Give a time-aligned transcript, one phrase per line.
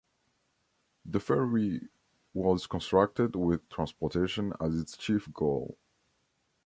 [1.05, 1.87] The ferry
[2.33, 5.77] was constructed with transportation as its chief goal.